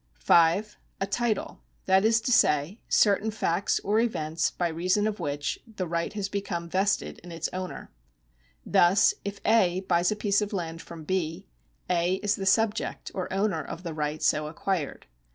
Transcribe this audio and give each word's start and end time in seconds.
(5) 0.15 0.79
A 0.99 1.05
title: 1.05 1.59
that 1.85 2.03
is 2.03 2.19
to 2.21 2.31
say, 2.31 2.79
certain 2.89 3.29
facts 3.29 3.79
or 3.81 3.99
events 3.99 4.49
by 4.49 4.67
reason 4.67 5.05
of 5.05 5.19
which 5.19 5.59
the 5.67 5.85
right 5.87 6.11
has 6.13 6.27
become 6.27 6.67
vested 6.67 7.19
in 7.19 7.31
its 7.31 7.49
owner. 7.53 7.91
Thus 8.65 9.13
if 9.23 9.39
A. 9.45 9.81
buys 9.81 10.11
a 10.11 10.15
piece 10.15 10.41
of 10.41 10.53
land 10.53 10.81
from 10.81 11.03
B., 11.03 11.45
A. 11.87 12.15
is 12.23 12.35
the 12.35 12.47
subject 12.47 13.11
or 13.13 13.31
owner 13.31 13.63
of 13.63 13.83
the 13.83 13.93
right 13.93 14.23
so 14.23 14.47
acquired. 14.47 15.05